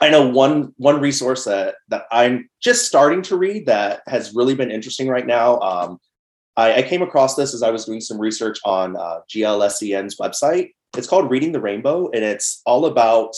I 0.00 0.08
know 0.10 0.26
one 0.26 0.72
one 0.76 1.00
resource 1.00 1.44
that 1.44 1.76
that 1.88 2.04
I'm 2.10 2.48
just 2.60 2.86
starting 2.86 3.22
to 3.22 3.36
read 3.36 3.66
that 3.66 4.02
has 4.06 4.34
really 4.34 4.54
been 4.54 4.70
interesting 4.70 5.08
right 5.08 5.26
now. 5.26 5.60
Um, 5.60 5.98
I, 6.56 6.74
I, 6.76 6.82
came 6.82 7.02
across 7.02 7.34
this 7.34 7.54
as 7.54 7.62
I 7.62 7.70
was 7.70 7.84
doing 7.84 8.00
some 8.00 8.18
research 8.18 8.58
on 8.64 8.96
uh, 8.96 9.20
GLSEN's 9.28 10.16
website. 10.16 10.70
It's 10.96 11.06
called 11.06 11.30
Reading 11.30 11.52
the 11.52 11.60
Rainbow, 11.60 12.10
and 12.10 12.24
it's 12.24 12.60
all 12.66 12.86
about 12.86 13.34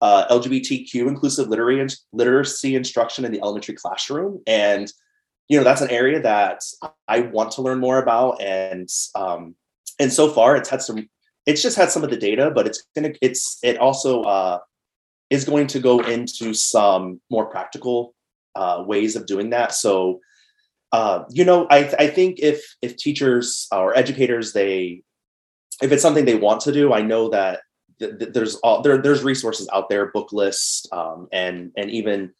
uh, 0.00 0.26
LGBTQ 0.28 1.06
inclusive 1.06 1.48
literary 1.48 1.86
literacy 2.12 2.74
instruction 2.74 3.24
in 3.24 3.32
the 3.32 3.40
elementary 3.40 3.74
classroom, 3.74 4.42
and 4.46 4.92
you 5.48 5.58
know 5.58 5.64
that's 5.64 5.80
an 5.80 5.90
area 5.90 6.20
that 6.20 6.62
I 7.06 7.20
want 7.20 7.52
to 7.52 7.62
learn 7.62 7.80
more 7.80 8.02
about. 8.02 8.40
And 8.40 8.88
um, 9.14 9.54
and 9.98 10.12
so 10.12 10.28
far, 10.28 10.56
it's 10.56 10.68
had 10.68 10.82
some. 10.82 11.08
It's 11.46 11.62
just 11.62 11.76
had 11.76 11.90
some 11.90 12.04
of 12.04 12.10
the 12.10 12.16
data, 12.16 12.50
but 12.54 12.66
it's 12.66 12.84
gonna. 12.94 13.12
It's 13.22 13.58
it 13.62 13.78
also 13.78 14.22
uh, 14.22 14.58
is 15.30 15.44
going 15.44 15.66
to 15.68 15.80
go 15.80 16.00
into 16.00 16.54
some 16.54 17.20
more 17.30 17.46
practical 17.46 18.14
uh, 18.54 18.82
ways 18.86 19.16
of 19.16 19.26
doing 19.26 19.50
that. 19.50 19.74
So. 19.74 20.20
Uh, 20.90 21.24
you 21.28 21.44
know, 21.44 21.66
I, 21.68 21.80
I 21.98 22.06
think 22.06 22.38
if 22.40 22.64
if 22.80 22.96
teachers 22.96 23.68
or 23.70 23.94
educators 23.94 24.54
they 24.54 25.02
if 25.82 25.92
it's 25.92 26.02
something 26.02 26.24
they 26.24 26.34
want 26.34 26.62
to 26.62 26.72
do, 26.72 26.92
I 26.92 27.02
know 27.02 27.28
that 27.28 27.60
there's 27.98 28.56
all 28.56 28.82
there, 28.82 28.98
there's 28.98 29.22
resources 29.22 29.68
out 29.72 29.88
there, 29.88 30.06
book 30.06 30.32
lists, 30.32 30.86
um, 30.92 31.28
and 31.32 31.72
and 31.76 31.90
even 31.90 32.32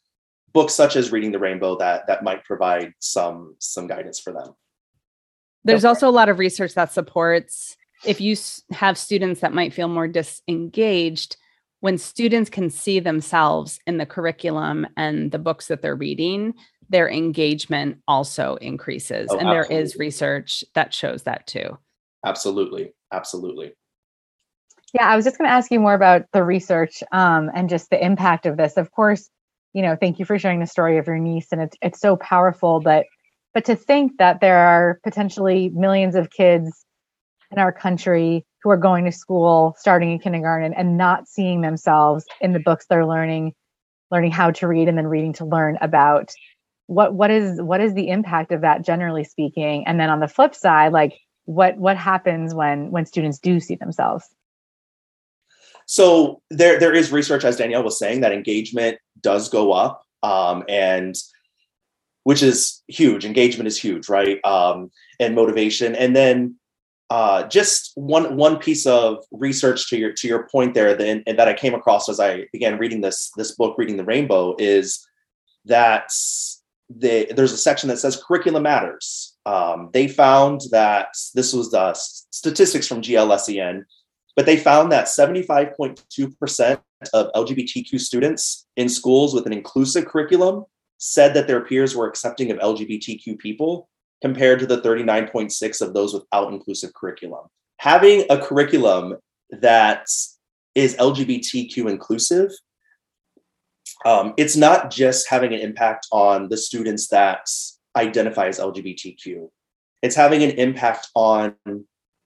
books 0.53 0.73
such 0.73 0.95
as 0.95 1.11
Reading 1.11 1.31
the 1.31 1.39
Rainbow 1.39 1.77
that 1.77 2.07
that 2.07 2.23
might 2.23 2.43
provide 2.45 2.93
some 2.99 3.55
some 3.59 3.87
guidance 3.87 4.19
for 4.19 4.33
them. 4.33 4.55
There's 5.63 5.85
also 5.85 6.07
a 6.07 6.11
lot 6.11 6.29
of 6.29 6.39
research 6.39 6.73
that 6.75 6.93
supports 6.93 7.75
if 8.05 8.21
you 8.21 8.37
have 8.71 8.97
students 8.97 9.41
that 9.41 9.53
might 9.53 9.73
feel 9.73 9.89
more 9.89 10.07
disengaged, 10.07 11.35
when 11.81 11.97
students 11.97 12.49
can 12.49 12.69
see 12.69 12.99
themselves 12.99 13.79
in 13.87 13.97
the 13.97 14.05
curriculum 14.05 14.85
and 14.97 15.31
the 15.31 15.39
books 15.39 15.67
that 15.67 15.81
they're 15.81 15.95
reading, 15.95 16.53
their 16.89 17.09
engagement 17.09 17.97
also 18.07 18.55
increases. 18.55 19.27
Oh, 19.29 19.37
and 19.37 19.47
absolutely. 19.47 19.75
there 19.75 19.83
is 19.83 19.95
research 19.95 20.63
that 20.73 20.93
shows 20.93 21.23
that 21.23 21.47
too. 21.47 21.77
Absolutely. 22.25 22.93
Absolutely. 23.11 23.73
Yeah, 24.93 25.07
I 25.07 25.15
was 25.15 25.25
just 25.25 25.37
going 25.37 25.47
to 25.47 25.53
ask 25.53 25.71
you 25.71 25.79
more 25.79 25.93
about 25.93 26.23
the 26.33 26.43
research 26.43 27.03
um, 27.11 27.51
and 27.53 27.69
just 27.69 27.89
the 27.89 28.03
impact 28.03 28.45
of 28.45 28.57
this. 28.57 28.75
Of 28.75 28.91
course, 28.91 29.29
you 29.73 29.81
know, 29.81 29.95
thank 29.95 30.19
you 30.19 30.25
for 30.25 30.39
sharing 30.39 30.59
the 30.59 30.67
story 30.67 30.97
of 30.97 31.05
your 31.05 31.19
niece, 31.19 31.47
and 31.51 31.61
it's 31.61 31.77
it's 31.81 31.99
so 31.99 32.15
powerful. 32.15 32.79
But 32.79 33.05
but 33.53 33.65
to 33.65 33.75
think 33.75 34.13
that 34.17 34.41
there 34.41 34.57
are 34.57 34.99
potentially 35.03 35.69
millions 35.69 36.15
of 36.15 36.31
kids 36.31 36.85
in 37.51 37.59
our 37.59 37.71
country 37.71 38.45
who 38.63 38.69
are 38.69 38.77
going 38.77 39.05
to 39.05 39.11
school 39.11 39.75
starting 39.77 40.11
in 40.11 40.19
kindergarten 40.19 40.73
and 40.73 40.97
not 40.97 41.27
seeing 41.27 41.61
themselves 41.61 42.25
in 42.41 42.53
the 42.53 42.59
books 42.59 42.85
they're 42.89 43.05
learning 43.05 43.53
learning 44.11 44.31
how 44.31 44.51
to 44.51 44.67
read 44.67 44.87
and 44.87 44.97
then 44.97 45.07
reading 45.07 45.33
to 45.33 45.45
learn 45.45 45.77
about 45.81 46.33
what 46.87 47.13
what 47.13 47.29
is 47.29 47.61
what 47.61 47.81
is 47.81 47.93
the 47.93 48.09
impact 48.09 48.51
of 48.51 48.61
that 48.61 48.83
generally 48.83 49.23
speaking? 49.23 49.85
And 49.85 49.99
then 49.99 50.09
on 50.09 50.19
the 50.19 50.27
flip 50.27 50.55
side 50.55 50.91
like 50.91 51.19
what 51.45 51.77
what 51.77 51.97
happens 51.97 52.53
when 52.53 52.91
when 52.91 53.05
students 53.05 53.39
do 53.39 53.59
see 53.59 53.75
themselves? 53.75 54.25
So 55.85 56.41
there 56.49 56.79
there 56.79 56.93
is 56.93 57.11
research 57.11 57.43
as 57.43 57.57
danielle 57.57 57.83
was 57.83 57.99
saying 57.99 58.21
that 58.21 58.31
engagement 58.31 58.97
does 59.21 59.49
go 59.49 59.71
up 59.71 60.03
um, 60.23 60.63
and 60.67 61.15
which 62.23 62.43
is 62.43 62.83
huge. 62.87 63.25
Engagement 63.25 63.67
is 63.67 63.79
huge 63.79 64.09
right? 64.09 64.43
Um, 64.43 64.91
and 65.19 65.35
motivation. 65.35 65.95
And 65.95 66.15
then 66.15 66.55
uh, 67.09 67.43
just 67.47 67.91
one 67.95 68.35
one 68.37 68.57
piece 68.57 68.85
of 68.85 69.23
research 69.31 69.89
to 69.89 69.97
your 69.97 70.13
to 70.13 70.27
your 70.27 70.47
point 70.47 70.73
there 70.73 70.95
then 70.95 71.23
and 71.25 71.39
that 71.39 71.47
I 71.47 71.53
came 71.53 71.73
across 71.73 72.07
as 72.07 72.19
I 72.19 72.45
began 72.51 72.77
reading 72.77 73.01
this 73.01 73.31
this 73.35 73.55
book, 73.55 73.77
reading 73.77 73.97
the 73.97 74.03
Rainbow, 74.03 74.55
is 74.59 75.05
that 75.65 76.11
the, 76.89 77.31
there's 77.35 77.53
a 77.53 77.57
section 77.57 77.89
that 77.89 77.99
says 77.99 78.21
curriculum 78.25 78.63
matters. 78.63 79.37
Um, 79.45 79.89
they 79.93 80.07
found 80.07 80.61
that 80.71 81.09
this 81.35 81.53
was 81.53 81.71
the 81.71 81.93
statistics 81.93 82.87
from 82.87 83.01
GLSEN, 83.01 83.83
but 84.35 84.45
they 84.45 84.57
found 84.57 84.91
that 84.91 85.05
75.2% 85.05 86.81
of 87.13 87.31
LGBTQ 87.33 87.99
students 87.99 88.65
in 88.75 88.89
schools 88.89 89.33
with 89.33 89.45
an 89.45 89.53
inclusive 89.53 90.05
curriculum 90.05 90.65
said 90.97 91.33
that 91.33 91.47
their 91.47 91.63
peers 91.63 91.95
were 91.95 92.07
accepting 92.07 92.51
of 92.51 92.57
LGBTQ 92.57 93.37
people, 93.39 93.89
compared 94.21 94.59
to 94.59 94.65
the 94.65 94.81
39.6 94.81 95.81
of 95.81 95.93
those 95.93 96.13
without 96.13 96.51
inclusive 96.51 96.93
curriculum. 96.93 97.47
Having 97.77 98.25
a 98.29 98.37
curriculum 98.37 99.17
that 99.49 100.07
is 100.75 100.95
LGBTQ 100.97 101.89
inclusive, 101.89 102.51
um, 104.05 104.33
it's 104.37 104.55
not 104.55 104.91
just 104.91 105.29
having 105.29 105.53
an 105.53 105.59
impact 105.59 106.07
on 106.11 106.49
the 106.49 106.57
students 106.57 107.07
that 107.09 107.47
identify 107.95 108.47
as 108.47 108.59
LGBTQ. 108.59 109.49
It's 110.01 110.15
having 110.15 110.43
an 110.43 110.51
impact 110.51 111.09
on 111.15 111.55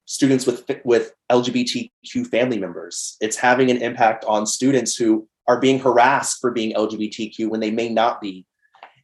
students 0.05 0.45
with 0.45 0.69
with 0.83 1.13
LGBTQ 1.31 2.27
family 2.29 2.59
members. 2.59 3.17
It's 3.21 3.38
having 3.38 3.71
an 3.71 3.77
impact 3.77 4.25
on 4.25 4.45
students 4.45 4.95
who 4.95 5.27
are 5.47 5.59
being 5.59 5.79
harassed 5.79 6.39
for 6.39 6.51
being 6.51 6.73
LGBTQ 6.75 7.50
when 7.50 7.59
they 7.59 7.71
may 7.71 7.89
not 7.89 8.21
be. 8.21 8.45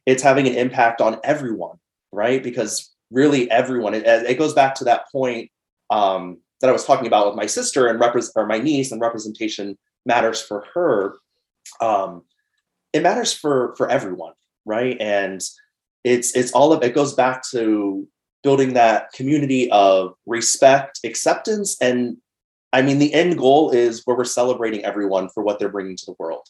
It's 0.06 0.22
having 0.22 0.46
an 0.46 0.54
impact 0.54 1.00
on 1.00 1.18
everyone 1.24 1.79
right? 2.12 2.42
Because 2.42 2.94
really 3.10 3.50
everyone, 3.50 3.94
it, 3.94 4.06
it 4.06 4.38
goes 4.38 4.54
back 4.54 4.74
to 4.76 4.84
that 4.84 5.10
point 5.10 5.50
um, 5.90 6.38
that 6.60 6.68
I 6.68 6.72
was 6.72 6.84
talking 6.84 7.06
about 7.06 7.26
with 7.26 7.36
my 7.36 7.46
sister 7.46 7.86
and 7.86 8.00
repres- 8.00 8.32
or 8.36 8.46
my 8.46 8.58
niece 8.58 8.92
and 8.92 9.00
representation 9.00 9.78
matters 10.06 10.40
for 10.40 10.64
her. 10.74 11.16
Um, 11.80 12.22
it 12.92 13.02
matters 13.02 13.32
for 13.32 13.74
for 13.76 13.88
everyone, 13.88 14.32
right? 14.64 14.96
And 15.00 15.40
it's 16.04 16.34
it's 16.36 16.52
all 16.52 16.72
of 16.72 16.82
it 16.82 16.94
goes 16.94 17.14
back 17.14 17.42
to 17.50 18.06
building 18.42 18.72
that 18.74 19.12
community 19.12 19.70
of 19.70 20.14
respect, 20.26 21.00
acceptance, 21.04 21.76
and 21.80 22.16
I 22.72 22.82
mean 22.82 22.98
the 22.98 23.12
end 23.14 23.38
goal 23.38 23.70
is 23.70 24.02
where 24.04 24.16
we're 24.16 24.24
celebrating 24.24 24.84
everyone 24.84 25.28
for 25.28 25.42
what 25.42 25.58
they're 25.58 25.68
bringing 25.68 25.96
to 25.96 26.06
the 26.06 26.16
world. 26.18 26.46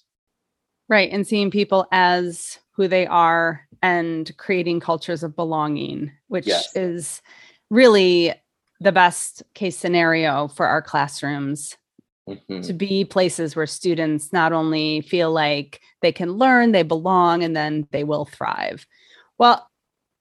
Right, 0.89 1.11
and 1.11 1.27
seeing 1.27 1.51
people 1.51 1.87
as 1.93 2.59
who 2.73 2.89
they 2.89 3.07
are 3.07 3.67
and 3.83 4.37
creating 4.37 4.81
cultures 4.81 5.23
of 5.23 5.37
belonging, 5.37 6.13
which 6.29 6.47
yes. 6.47 6.75
is 6.77 7.23
really 7.71 8.35
the 8.81 8.93
best 8.93 9.43
case 9.55 9.77
scenario 9.77 10.49
for 10.49 10.67
our 10.67 10.83
classrooms 10.83 11.77
mm-hmm. 12.29 12.63
to 12.63 12.73
be 12.73 13.05
places 13.05 13.55
where 13.55 13.67
students 13.67 14.33
not 14.33 14.53
only 14.53 15.03
feel 15.03 15.31
like 15.33 15.81
they 16.03 16.13
can 16.13 16.33
learn, 16.33 16.73
they 16.73 16.83
belong, 16.83 17.43
and 17.43 17.55
then 17.55 17.87
they 17.93 18.05
will 18.05 18.25
thrive. 18.25 18.87
Well, 19.39 19.67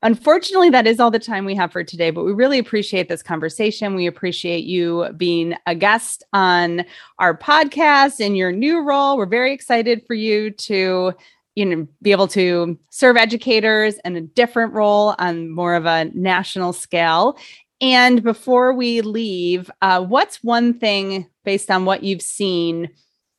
Unfortunately, 0.01 0.69
that 0.69 0.87
is 0.87 1.01
all 1.01 1.11
the 1.11 1.19
time 1.19 1.43
we 1.43 1.55
have 1.55 1.73
for 1.73 1.83
today, 1.83 2.09
but 2.09 2.23
we 2.23 2.31
really 2.31 2.57
appreciate 2.57 3.09
this 3.09 3.21
conversation. 3.21 3.95
We 3.95 4.07
appreciate 4.07 4.63
you 4.63 5.09
being 5.17 5.55
a 5.65 5.75
guest 5.75 6.23
on 6.31 6.85
our 7.19 7.37
podcast 7.37 8.21
in 8.21 8.33
your 8.33 8.53
new 8.53 8.81
role. 8.81 9.17
We're 9.17 9.25
very 9.25 9.51
excited 9.51 10.03
for 10.07 10.13
you 10.13 10.51
to 10.51 11.11
you 11.59 11.65
know 11.65 11.87
be 12.01 12.11
able 12.11 12.27
to 12.29 12.79
serve 12.89 13.17
educators 13.17 13.99
in 14.05 14.15
a 14.15 14.21
different 14.21 14.71
role 14.73 15.13
on 15.19 15.49
more 15.49 15.75
of 15.75 15.85
a 15.85 16.05
national 16.13 16.71
scale. 16.71 17.37
And 17.81 18.23
before 18.23 18.73
we 18.73 19.01
leave 19.01 19.69
uh, 19.81 20.01
what's 20.03 20.41
one 20.41 20.73
thing 20.73 21.27
based 21.43 21.69
on 21.69 21.83
what 21.83 22.01
you've 22.03 22.21
seen 22.21 22.89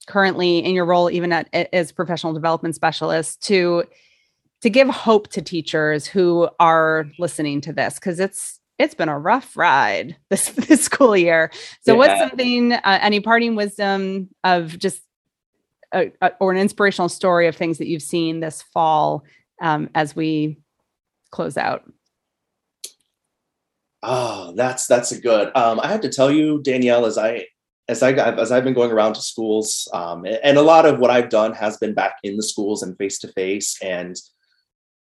currently 0.06 0.58
in 0.58 0.74
your 0.74 0.84
role 0.84 1.10
even 1.10 1.32
at, 1.32 1.48
as 1.72 1.92
professional 1.92 2.34
development 2.34 2.74
specialist 2.74 3.42
to 3.44 3.84
to 4.60 4.68
give 4.68 4.88
hope 4.88 5.28
to 5.28 5.40
teachers 5.40 6.06
who 6.06 6.46
are 6.60 7.06
listening 7.18 7.62
to 7.62 7.72
this? 7.72 7.94
Because 7.94 8.20
it's 8.20 8.60
it's 8.78 8.94
been 8.94 9.08
a 9.08 9.18
rough 9.18 9.56
ride 9.56 10.14
this 10.28 10.48
this 10.68 10.84
school 10.84 11.16
year. 11.16 11.50
So 11.80 11.92
yeah. 11.92 11.98
what's 11.98 12.20
something 12.20 12.74
uh, 12.74 12.98
any 13.00 13.20
parting 13.20 13.56
wisdom 13.56 14.28
of 14.44 14.78
just 14.78 15.00
a, 15.92 16.12
or 16.40 16.52
an 16.52 16.58
inspirational 16.58 17.08
story 17.08 17.46
of 17.46 17.56
things 17.56 17.78
that 17.78 17.88
you've 17.88 18.02
seen 18.02 18.40
this 18.40 18.62
fall 18.62 19.24
um, 19.60 19.88
as 19.94 20.14
we 20.14 20.58
close 21.30 21.56
out? 21.56 21.90
Oh, 24.02 24.52
that's 24.56 24.86
that's 24.86 25.12
a 25.12 25.20
good. 25.20 25.54
Um, 25.54 25.78
I 25.80 25.88
have 25.88 26.00
to 26.02 26.08
tell 26.08 26.30
you, 26.30 26.62
Danielle, 26.62 27.04
as 27.04 27.18
I 27.18 27.46
as 27.88 28.02
I 28.02 28.12
as 28.12 28.50
I've 28.50 28.64
been 28.64 28.74
going 28.74 28.92
around 28.92 29.14
to 29.14 29.20
schools, 29.20 29.88
um, 29.92 30.24
and 30.24 30.56
a 30.56 30.62
lot 30.62 30.86
of 30.86 30.98
what 30.98 31.10
I've 31.10 31.28
done 31.28 31.52
has 31.54 31.76
been 31.76 31.92
back 31.92 32.16
in 32.22 32.36
the 32.36 32.42
schools 32.42 32.82
and 32.82 32.96
face 32.96 33.18
to 33.18 33.28
face. 33.28 33.76
And 33.82 34.16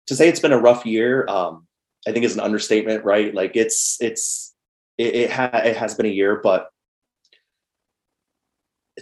to 0.06 0.16
say 0.16 0.28
it's 0.28 0.40
been 0.40 0.52
a 0.52 0.60
rough 0.60 0.86
year, 0.86 1.26
um, 1.28 1.66
I 2.06 2.12
think 2.12 2.24
is 2.24 2.34
an 2.34 2.40
understatement, 2.40 3.04
right? 3.04 3.34
Like 3.34 3.56
it's 3.56 3.98
it's 4.00 4.54
it 4.96 5.14
it, 5.14 5.30
ha- 5.30 5.62
it 5.64 5.76
has 5.76 5.94
been 5.94 6.06
a 6.06 6.10
year, 6.10 6.40
but 6.42 6.68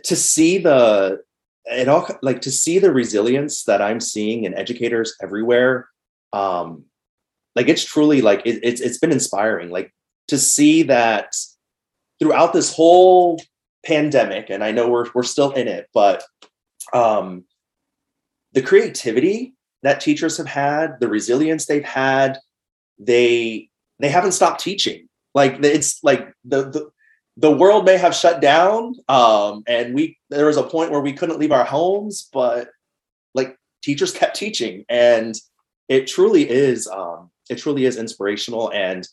to 0.05 0.17
see 0.17 0.59
the 0.59 1.21
it 1.67 1.89
all 1.89 2.09
like 2.23 2.41
to 2.43 2.51
see 2.51 2.79
the 2.79 2.93
resilience 2.93 3.65
that 3.65 3.83
I'm 3.83 4.01
seeing 4.01 4.45
in 4.45 4.55
educators 4.55 5.15
everywhere. 5.21 5.89
Um, 6.33 6.85
like 7.55 7.69
it's 7.69 7.85
truly 7.85 8.23
like 8.23 8.43
it, 8.45 8.61
it's 8.63 8.81
it's 8.81 8.99
been 8.99 9.13
inspiring. 9.13 9.71
Like 9.71 9.93
to 10.29 10.39
see 10.39 10.85
that 10.85 11.35
throughout 12.21 12.53
this 12.53 12.75
whole 12.75 13.43
pandemic, 13.85 14.51
and 14.51 14.63
I 14.63 14.71
know 14.71 14.89
we're 14.89 15.07
we're 15.15 15.23
still 15.23 15.53
in 15.53 15.67
it, 15.67 15.89
but 15.93 16.25
um, 16.93 17.45
the 18.53 18.63
creativity 18.63 19.55
that 19.83 20.01
teachers 20.01 20.37
have 20.37 20.47
had, 20.47 21.01
the 21.01 21.09
resilience 21.09 21.67
they've 21.67 21.85
had, 21.85 22.39
they 22.99 23.71
they 23.99 24.09
haven't 24.09 24.33
stopped 24.33 24.61
teaching. 24.61 25.09
Like 25.35 25.63
it's 25.65 26.03
like 26.05 26.33
the 26.45 26.71
the 26.71 26.91
the 27.37 27.51
world 27.51 27.85
may 27.85 27.97
have 27.97 28.15
shut 28.15 28.41
down 28.41 28.95
um, 29.09 29.63
and 29.67 29.95
we 29.95 30.19
there 30.31 30.47
was 30.47 30.57
a 30.57 30.63
point 30.63 30.91
where 30.91 31.01
we 31.01 31.13
couldn't 31.13 31.39
leave 31.39 31.53
our 31.53 31.65
homes 31.65 32.29
but 32.33 32.69
like 33.35 33.57
teachers 33.83 34.13
kept 34.13 34.37
teaching 34.37 34.85
and 34.89 35.35
it 35.89 36.07
truly 36.07 36.49
is 36.49 36.87
um, 36.89 37.31
it 37.51 37.57
truly 37.57 37.85
is 37.85 37.97
inspirational 37.97 38.73
and 38.73 39.07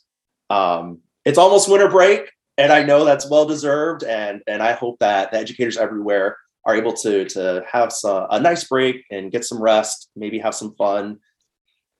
um, 0.49 0.99
it's 1.25 1.37
almost 1.37 1.69
winter 1.69 1.89
break 1.89 2.31
and 2.57 2.71
i 2.71 2.83
know 2.83 3.03
that's 3.03 3.29
well 3.29 3.45
deserved 3.45 4.03
and 4.03 4.41
and 4.47 4.61
i 4.61 4.71
hope 4.71 4.97
that 4.99 5.31
the 5.31 5.37
educators 5.37 5.77
everywhere 5.77 6.37
are 6.65 6.75
able 6.75 6.93
to 6.93 7.25
to 7.25 7.63
have 7.69 7.91
some, 7.91 8.25
a 8.29 8.39
nice 8.39 8.63
break 8.63 9.03
and 9.11 9.31
get 9.31 9.43
some 9.43 9.61
rest 9.61 10.09
maybe 10.15 10.39
have 10.39 10.55
some 10.55 10.73
fun 10.75 11.17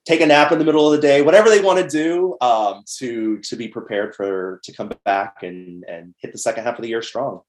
take 0.06 0.22
a 0.22 0.26
nap 0.26 0.52
in 0.52 0.60
the 0.60 0.66
middle 0.66 0.92
of 0.92 1.00
the 1.00 1.06
day, 1.06 1.22
whatever 1.22 1.50
they 1.50 1.62
want 1.62 1.80
to 1.80 1.88
do 1.88 2.38
um, 2.42 2.84
to 2.98 3.40
to 3.40 3.56
be 3.56 3.68
prepared 3.68 4.16
for 4.16 4.60
to 4.64 4.74
come 4.74 4.92
back 5.06 5.44
and 5.44 5.84
and 5.88 6.14
hit 6.20 6.32
the 6.32 6.38
second 6.38 6.64
half 6.64 6.78
of 6.78 6.82
the 6.82 6.90
year 6.90 7.02
strong. 7.02 7.42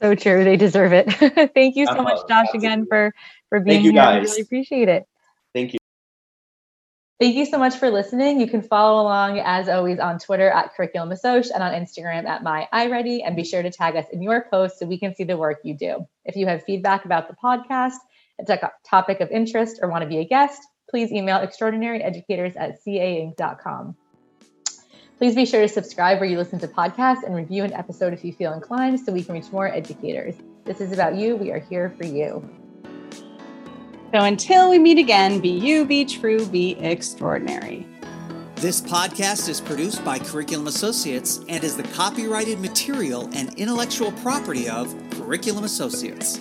So 0.00 0.14
true, 0.14 0.44
they 0.44 0.56
deserve 0.56 0.92
it. 0.92 1.10
Thank 1.54 1.76
you 1.76 1.86
so 1.86 1.98
uh, 1.98 2.02
much, 2.02 2.28
Josh, 2.28 2.46
absolutely. 2.46 2.68
again 2.68 2.86
for 2.88 3.14
for 3.48 3.60
being 3.60 3.80
here. 3.80 3.92
Guys. 3.92 4.16
I 4.16 4.30
really 4.30 4.42
appreciate 4.42 4.88
it. 4.88 5.06
Thank 5.54 5.72
you. 5.72 5.78
Thank 7.18 7.34
you 7.34 7.46
so 7.46 7.56
much 7.56 7.76
for 7.76 7.90
listening. 7.90 8.40
You 8.40 8.46
can 8.46 8.60
follow 8.60 9.00
along 9.00 9.38
as 9.38 9.70
always 9.70 9.98
on 9.98 10.18
Twitter 10.18 10.50
at 10.50 10.74
Curriculum 10.74 11.08
Assoc 11.08 11.50
and 11.50 11.62
on 11.62 11.72
Instagram 11.72 12.26
at 12.26 12.42
my 12.42 12.68
iReady. 12.74 13.20
And 13.24 13.34
be 13.34 13.42
sure 13.42 13.62
to 13.62 13.70
tag 13.70 13.96
us 13.96 14.04
in 14.12 14.20
your 14.20 14.44
posts 14.50 14.80
so 14.80 14.86
we 14.86 14.98
can 14.98 15.14
see 15.14 15.24
the 15.24 15.38
work 15.38 15.60
you 15.64 15.74
do. 15.74 16.06
If 16.26 16.36
you 16.36 16.46
have 16.46 16.62
feedback 16.64 17.06
about 17.06 17.28
the 17.28 17.34
podcast, 17.42 17.94
a 18.46 18.70
topic 18.84 19.22
of 19.22 19.30
interest, 19.30 19.78
or 19.80 19.88
want 19.88 20.02
to 20.02 20.08
be 20.08 20.18
a 20.18 20.26
guest, 20.26 20.60
please 20.96 21.12
email 21.12 21.36
extraordinaryeducators 21.40 22.56
at 22.56 22.82
cainc.com. 22.82 23.94
Please 25.18 25.34
be 25.34 25.44
sure 25.44 25.60
to 25.60 25.68
subscribe 25.68 26.18
where 26.18 26.26
you 26.26 26.38
listen 26.38 26.58
to 26.58 26.66
podcasts 26.66 27.22
and 27.22 27.34
review 27.34 27.64
an 27.64 27.72
episode 27.74 28.14
if 28.14 28.24
you 28.24 28.32
feel 28.32 28.54
inclined 28.54 28.98
so 28.98 29.12
we 29.12 29.22
can 29.22 29.34
reach 29.34 29.52
more 29.52 29.68
educators. 29.68 30.36
This 30.64 30.80
is 30.80 30.92
about 30.92 31.14
you. 31.14 31.36
We 31.36 31.52
are 31.52 31.58
here 31.58 31.90
for 31.98 32.06
you. 32.06 32.42
So 34.10 34.20
until 34.20 34.70
we 34.70 34.78
meet 34.78 34.96
again, 34.96 35.38
be 35.38 35.50
you, 35.50 35.84
be 35.84 36.06
true, 36.06 36.46
be 36.46 36.78
extraordinary. 36.78 37.86
This 38.54 38.80
podcast 38.80 39.50
is 39.50 39.60
produced 39.60 40.02
by 40.02 40.18
Curriculum 40.18 40.66
Associates 40.66 41.40
and 41.46 41.62
is 41.62 41.76
the 41.76 41.82
copyrighted 41.82 42.58
material 42.58 43.28
and 43.34 43.52
intellectual 43.58 44.12
property 44.12 44.66
of 44.66 44.94
Curriculum 45.10 45.64
Associates. 45.64 46.40